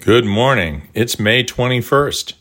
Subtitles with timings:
[0.00, 0.88] Good morning.
[0.94, 2.32] It's May 21st,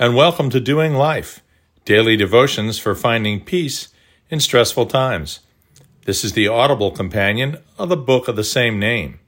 [0.00, 1.42] and welcome to Doing Life,
[1.84, 3.90] daily devotions for finding peace
[4.30, 5.38] in stressful times.
[6.06, 9.20] This is the audible companion of the book of the same name.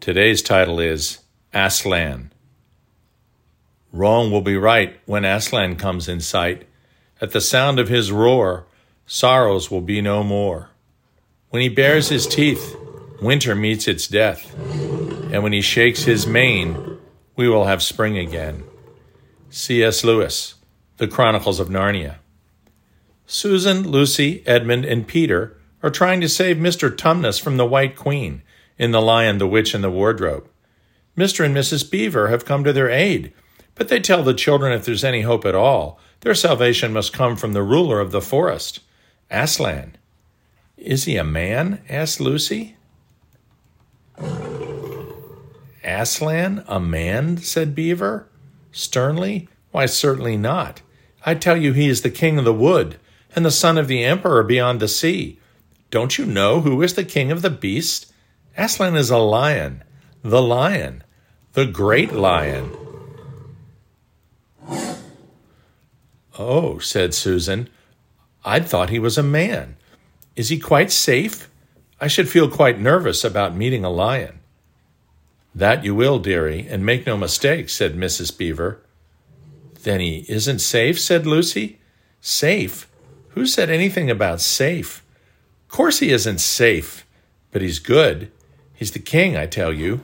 [0.00, 1.18] Today's title is
[1.52, 2.32] Aslan.
[3.92, 6.66] Wrong will be right when Aslan comes in sight.
[7.20, 8.64] At the sound of his roar,
[9.04, 10.70] sorrows will be no more.
[11.50, 12.74] When he bares his teeth,
[13.20, 14.85] winter meets its death
[15.36, 16.96] and when he shakes his mane,
[17.36, 18.64] we will have spring again.
[19.50, 20.02] C.S.
[20.02, 20.54] Lewis,
[20.96, 22.16] The Chronicles of Narnia.
[23.26, 26.90] Susan, Lucy, Edmund, and Peter are trying to save Mr.
[26.90, 28.40] Tumnus from the White Queen
[28.78, 30.48] in The Lion, the Witch, and the Wardrobe.
[31.18, 31.44] Mr.
[31.44, 31.90] and Mrs.
[31.90, 33.30] Beaver have come to their aid,
[33.74, 37.36] but they tell the children if there's any hope at all, their salvation must come
[37.36, 38.80] from the ruler of the forest,
[39.30, 39.98] Aslan.
[40.78, 41.82] Is he a man?
[41.90, 42.76] asked Lucy.
[45.86, 47.36] Aslan, a man?
[47.38, 48.28] said Beaver.
[48.72, 50.82] Sternly, Why, certainly not.
[51.24, 52.98] I tell you he is the king of the wood,
[53.34, 55.38] and the son of the emperor beyond the sea.
[55.90, 58.12] Don't you know who is the king of the beasts?
[58.56, 59.84] Aslan is a lion,
[60.22, 61.04] the lion,
[61.52, 62.72] the great lion.
[66.38, 67.68] Oh, said Susan,
[68.44, 69.76] I'd thought he was a man.
[70.34, 71.50] Is he quite safe?
[72.00, 74.40] I should feel quite nervous about meeting a lion.
[75.56, 78.36] That you will, dearie, and make no mistake, said Mrs.
[78.36, 78.78] Beaver.
[79.84, 81.78] Then he isn't safe, said Lucy.
[82.20, 82.86] Safe?
[83.30, 85.02] Who said anything about safe?
[85.68, 87.06] Course he isn't safe,
[87.52, 88.30] but he's good.
[88.74, 90.02] He's the king, I tell you.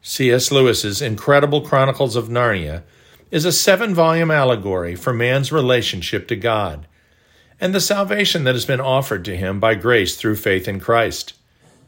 [0.00, 0.52] C.S.
[0.52, 2.84] Lewis's Incredible Chronicles of Narnia
[3.32, 6.86] is a seven volume allegory for man's relationship to God
[7.60, 11.32] and the salvation that has been offered to him by grace through faith in Christ.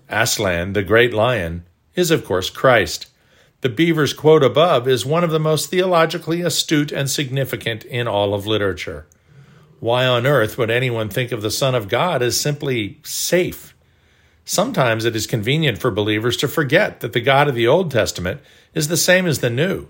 [0.08, 1.64] Aslan, the great lion,
[1.98, 3.08] is, of course, Christ.
[3.60, 8.32] The beaver's quote above is one of the most theologically astute and significant in all
[8.34, 9.06] of literature.
[9.80, 13.74] Why on earth would anyone think of the Son of God as simply safe?
[14.44, 18.40] Sometimes it is convenient for believers to forget that the God of the Old Testament
[18.74, 19.88] is the same as the New.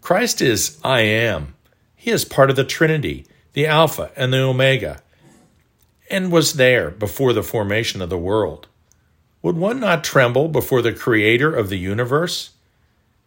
[0.00, 1.54] Christ is I am.
[1.94, 5.02] He is part of the Trinity, the Alpha and the Omega,
[6.10, 8.68] and was there before the formation of the world.
[9.46, 12.50] Would one not tremble before the Creator of the universe?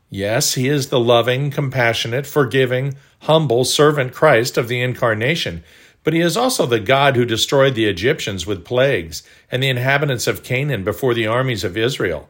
[0.09, 5.63] Yes, he is the loving, compassionate, forgiving, humble servant Christ of the Incarnation,
[6.03, 10.28] but he is also the God who destroyed the Egyptians with plagues and the inhabitants
[10.28, 12.28] of Canaan before the armies of Israel.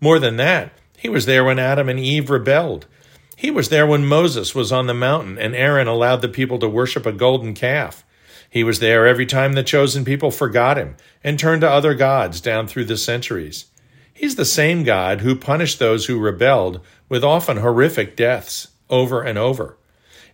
[0.00, 2.86] More than that, he was there when Adam and Eve rebelled.
[3.36, 6.70] He was there when Moses was on the mountain and Aaron allowed the people to
[6.70, 8.02] worship a golden calf.
[8.50, 12.40] He was there every time the chosen people forgot him and turned to other gods
[12.40, 13.66] down through the centuries.
[14.12, 19.36] He's the same God who punished those who rebelled with often horrific deaths over and
[19.36, 19.76] over.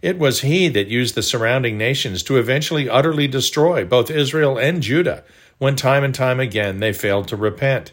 [0.00, 4.82] It was he that used the surrounding nations to eventually utterly destroy both Israel and
[4.82, 5.24] Judah
[5.58, 7.92] when time and time again they failed to repent.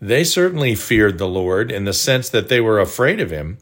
[0.00, 3.58] They certainly feared the Lord in the sense that they were afraid of him.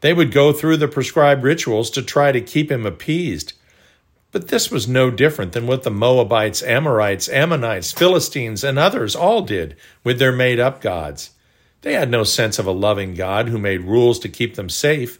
[0.00, 3.52] They would go through the prescribed rituals to try to keep him appeased,
[4.30, 9.42] but this was no different than what the Moabites, Amorites, Ammonites, Philistines, and others all
[9.42, 11.30] did with their made up gods.
[11.82, 15.18] They had no sense of a loving God who made rules to keep them safe.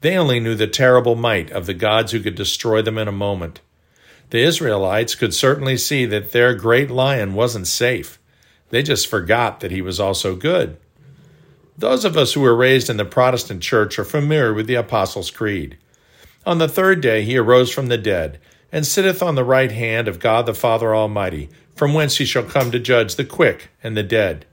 [0.00, 3.12] They only knew the terrible might of the gods who could destroy them in a
[3.12, 3.60] moment.
[4.30, 8.18] The Israelites could certainly see that their great lion wasn't safe.
[8.70, 10.76] They just forgot that he was also good.
[11.76, 15.30] Those of us who were raised in the Protestant church are familiar with the Apostles'
[15.30, 15.78] Creed.
[16.50, 18.40] On the third day he arose from the dead,
[18.72, 22.42] and sitteth on the right hand of God the Father Almighty, from whence he shall
[22.42, 24.46] come to judge the quick and the dead.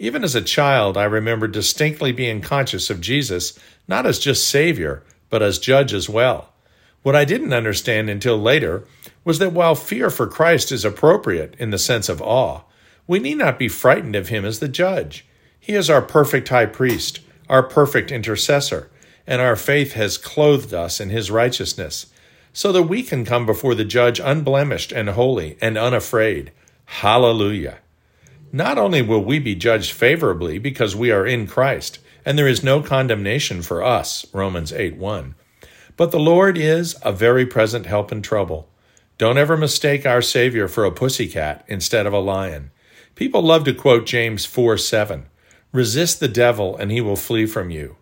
[0.00, 3.56] Even as a child, I remember distinctly being conscious of Jesus,
[3.86, 6.52] not as just Savior, but as judge as well.
[7.04, 8.82] What I didn't understand until later
[9.24, 12.62] was that while fear for Christ is appropriate in the sense of awe,
[13.06, 15.24] we need not be frightened of him as the judge.
[15.60, 18.90] He is our perfect high priest, our perfect intercessor,
[19.26, 22.06] and our faith has clothed us in his righteousness,
[22.52, 26.52] so that we can come before the judge unblemished and holy and unafraid.
[26.86, 27.78] Hallelujah.
[28.52, 32.64] Not only will we be judged favorably because we are in Christ, and there is
[32.64, 35.34] no condemnation for us, Romans 8 1,
[35.96, 38.68] but the Lord is a very present help in trouble.
[39.18, 42.70] Don't ever mistake our Savior for a pussycat instead of a lion.
[43.14, 45.26] People love to quote James 4 7.
[45.72, 47.96] Resist the devil, and he will flee from you.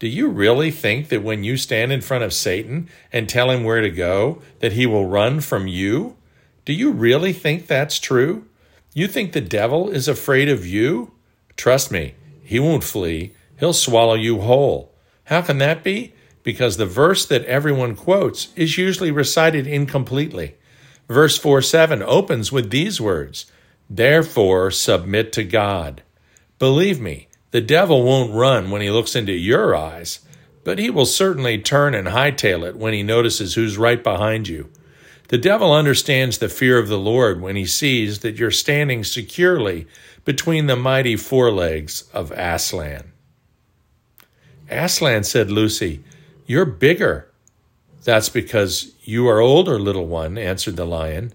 [0.00, 3.62] Do you really think that when you stand in front of Satan and tell him
[3.62, 6.16] where to go, that he will run from you?
[6.64, 8.46] Do you really think that's true?
[8.92, 11.12] You think the devil is afraid of you?
[11.56, 14.90] Trust me, he won't flee, He'll swallow you whole.
[15.24, 16.14] How can that be?
[16.42, 20.56] Because the verse that everyone quotes is usually recited incompletely.
[21.08, 23.52] Verse 4 7 opens with these words
[23.90, 26.02] Therefore, submit to God.
[26.58, 30.20] Believe me, the devil won't run when he looks into your eyes,
[30.62, 34.70] but he will certainly turn and hightail it when he notices who's right behind you.
[35.28, 39.86] The devil understands the fear of the Lord when he sees that you're standing securely
[40.24, 43.12] between the mighty forelegs of Aslan.
[44.68, 46.04] Aslan, said Lucy,
[46.46, 47.30] you're bigger.
[48.04, 51.32] That's because you are older, little one, answered the lion.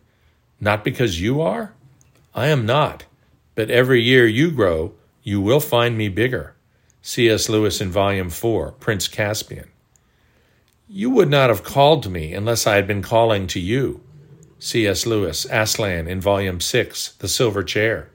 [0.59, 1.73] Not because you are?
[2.33, 3.05] I am not.
[3.55, 4.93] But every year you grow,
[5.25, 6.53] you will find me bigger.
[7.01, 7.49] C.S.
[7.49, 9.67] Lewis in Volume 4, Prince Caspian.
[10.87, 14.01] You would not have called me unless I had been calling to you.
[14.59, 15.07] C.S.
[15.07, 18.11] Lewis, Aslan in Volume 6, The Silver Chair.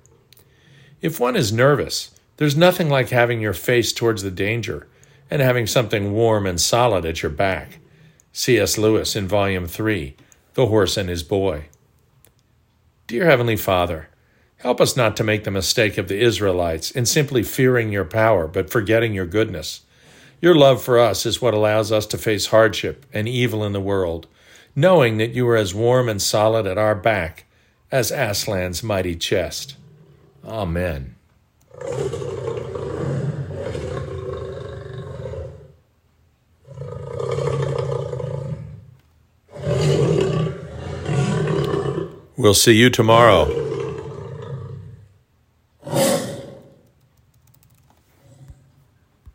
[1.02, 4.86] If one is nervous, there's nothing like having your face towards the danger
[5.28, 7.80] and having something warm and solid at your back.
[8.32, 8.78] C.S.
[8.78, 10.14] Lewis in Volume 3,
[10.54, 11.64] The Horse and His Boy.
[13.08, 14.09] Dear Heavenly Father,
[14.60, 18.46] help us not to make the mistake of the Israelites in simply fearing your power
[18.46, 19.82] but forgetting your goodness.
[20.40, 23.80] Your love for us is what allows us to face hardship and evil in the
[23.80, 24.26] world,
[24.74, 27.44] knowing that you are as warm and solid at our back
[27.90, 29.76] as Aslan's mighty chest.
[30.44, 31.16] Amen.
[42.36, 43.59] We'll see you tomorrow.